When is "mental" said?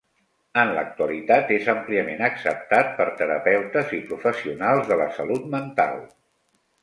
5.57-6.01